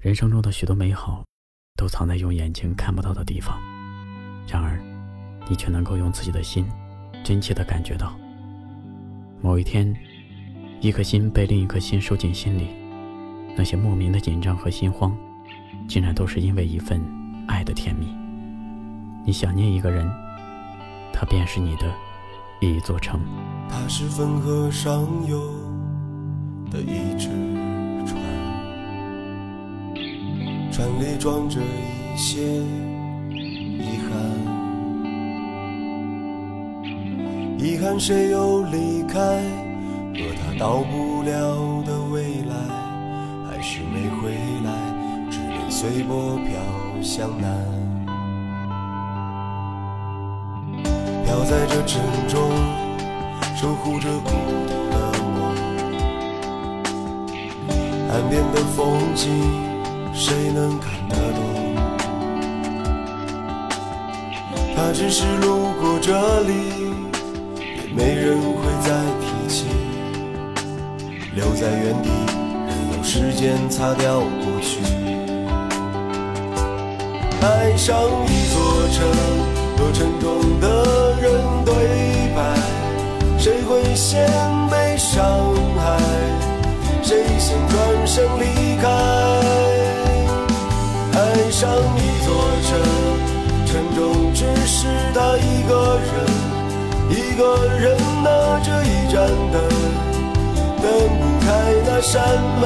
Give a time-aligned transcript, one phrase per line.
[0.00, 1.22] 人生中的许多美好，
[1.76, 3.60] 都藏在用眼睛看不到的地方。
[4.48, 4.80] 然而，
[5.46, 6.66] 你却能够用自己的心，
[7.22, 8.18] 真切地感觉到。
[9.42, 9.94] 某一天，
[10.80, 12.68] 一颗心被另一颗心收进心里，
[13.54, 15.14] 那些莫名的紧张和心慌，
[15.86, 16.98] 竟然都是因为一份
[17.46, 18.06] 爱的甜蜜。
[19.26, 20.10] 你想念一个人，
[21.12, 21.92] 他便是你的
[22.62, 23.20] 一座城。
[23.68, 25.38] 他是汾河上游
[26.70, 27.28] 的一只
[30.80, 32.40] 船，里装着一些
[33.28, 34.10] 遗憾。
[37.58, 39.20] 遗憾谁又离开，
[40.14, 42.54] 和他到不了的未来，
[43.46, 44.30] 还是没回
[44.64, 44.72] 来，
[45.30, 46.48] 只能随波飘
[47.02, 47.54] 向南。
[51.26, 52.50] 飘在这城中，
[53.54, 54.30] 守护着孤
[54.66, 54.96] 独的
[55.36, 55.38] 我。
[58.10, 59.28] 岸边的风景，
[60.20, 61.40] 谁能看得懂？
[64.76, 66.52] 他只是路过这里。
[67.56, 69.64] 也没人会再提起，
[71.34, 72.10] 留在原地，
[72.68, 74.80] 任由时间擦掉过去。
[77.40, 78.60] 爱上一座
[78.92, 78.98] 城，
[79.78, 80.66] 和城中的
[81.22, 81.32] 人
[81.64, 81.72] 对
[82.36, 82.38] 白，
[83.38, 84.28] 谁会先
[91.50, 92.70] 上一座城，
[93.66, 96.10] 城中只是他一个人。
[97.10, 97.42] 一个
[97.78, 98.28] 人拿
[98.60, 99.60] 着一盏灯，
[100.80, 100.84] 灯
[101.18, 101.48] 不开
[101.86, 102.22] 那扇
[102.60, 102.64] 门。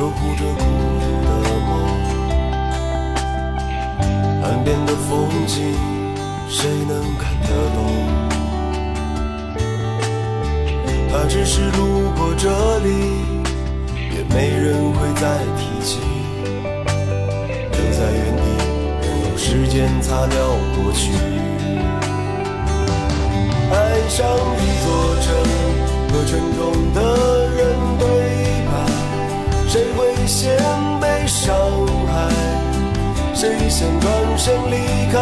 [0.00, 0.64] 守护着孤
[0.98, 1.28] 独的
[1.68, 1.70] 梦，
[4.42, 5.76] 岸边的风景
[6.48, 7.78] 谁能看得懂？
[11.12, 12.88] 他只是路过这里，
[14.10, 15.98] 也没人会再提起。
[17.70, 18.42] 留在原地，
[19.02, 20.34] 任由时间擦掉
[20.76, 21.12] 过去。
[23.70, 23.76] 爱
[24.08, 24.24] 上
[24.56, 24.88] 一座
[25.20, 25.28] 城，
[26.08, 26.58] 和城中
[26.94, 26.98] 的
[30.30, 30.56] 先
[31.00, 31.52] 被伤
[32.06, 32.30] 害？
[33.34, 35.18] 谁先转身离开？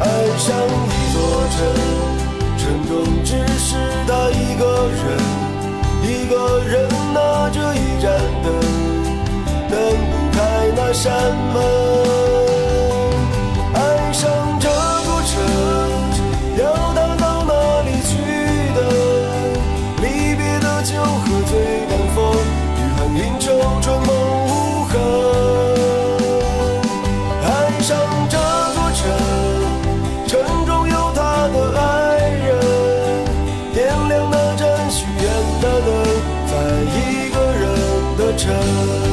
[0.00, 0.04] 爱
[0.36, 1.22] 上一座
[1.54, 1.58] 城，
[2.58, 2.90] 城中
[3.24, 3.76] 只是
[4.08, 5.02] 他一个人，
[6.02, 6.34] 一个
[6.64, 8.10] 人拿着一盏
[8.42, 8.46] 灯，
[9.70, 9.78] 灯
[10.10, 10.38] 不开
[10.74, 11.12] 那扇
[11.54, 11.79] 门。
[35.60, 36.04] 的灯
[36.46, 36.54] 在
[36.96, 39.09] 一个人的城。